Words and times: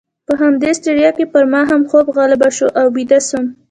په 0.27 0.33
همدې 0.41 0.71
ستړیا 0.79 1.09
کې 1.17 1.25
پر 1.33 1.43
ما 1.51 1.61
هم 1.71 1.81
خوب 1.89 2.05
غالبه 2.17 2.49
شو 2.57 2.67
او 2.79 2.85
بیده 2.95 3.19
شوم. 3.27 3.45